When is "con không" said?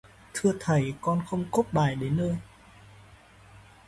1.01-1.45